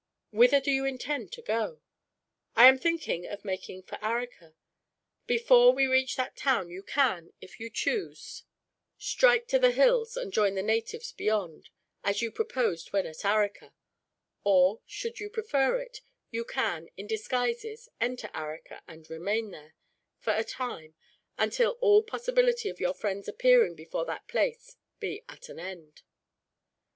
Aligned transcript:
"Whither 0.31 0.59
do 0.59 0.71
you 0.71 0.83
intend 0.83 1.31
to 1.33 1.43
go?" 1.43 1.79
"I 2.55 2.65
am 2.67 2.79
thinking 2.79 3.27
of 3.27 3.45
making 3.45 3.83
for 3.83 4.03
Arica. 4.03 4.55
Before 5.27 5.73
we 5.73 5.85
reach 5.85 6.15
that 6.15 6.35
town 6.35 6.71
you 6.71 6.81
can, 6.81 7.33
if 7.39 7.59
you 7.59 7.69
choose, 7.69 8.41
strike 8.97 9.45
to 9.49 9.59
the 9.59 9.69
hills 9.69 10.17
and 10.17 10.33
join 10.33 10.55
the 10.55 10.63
natives 10.63 11.11
beyond, 11.11 11.69
as 12.03 12.19
you 12.19 12.31
proposed 12.31 12.91
when 12.91 13.05
at 13.05 13.23
Arica; 13.23 13.75
or, 14.43 14.81
should 14.87 15.19
you 15.19 15.29
prefer 15.29 15.77
it, 15.79 16.01
you 16.31 16.45
can, 16.45 16.89
in 16.97 17.05
disguises, 17.05 17.87
enter 17.99 18.31
Arica 18.33 18.81
and 18.87 19.07
remain 19.07 19.51
there, 19.51 19.75
for 20.17 20.33
a 20.33 20.43
time, 20.43 20.95
until 21.37 21.77
all 21.79 22.01
possibility 22.01 22.69
of 22.69 22.79
your 22.79 22.95
friends 22.95 23.27
appearing 23.27 23.75
before 23.75 24.05
that 24.05 24.27
place 24.27 24.77
be 24.99 25.21
at 25.29 25.47
an 25.47 25.59
end. 25.59 26.01